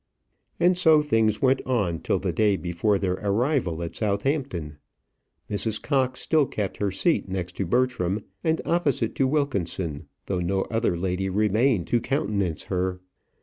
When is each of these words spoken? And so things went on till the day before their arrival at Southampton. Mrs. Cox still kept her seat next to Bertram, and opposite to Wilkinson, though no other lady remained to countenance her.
And 0.59 0.75
so 0.79 1.03
things 1.03 1.43
went 1.43 1.61
on 1.63 1.99
till 1.99 2.17
the 2.17 2.33
day 2.33 2.57
before 2.57 2.97
their 2.97 3.19
arrival 3.21 3.83
at 3.83 3.95
Southampton. 3.95 4.79
Mrs. 5.47 5.79
Cox 5.79 6.19
still 6.21 6.47
kept 6.47 6.77
her 6.77 6.89
seat 6.89 7.29
next 7.29 7.55
to 7.57 7.67
Bertram, 7.67 8.23
and 8.43 8.63
opposite 8.65 9.13
to 9.17 9.27
Wilkinson, 9.27 10.07
though 10.25 10.39
no 10.39 10.61
other 10.71 10.97
lady 10.97 11.29
remained 11.29 11.85
to 11.89 12.01
countenance 12.01 12.63
her. 12.63 12.99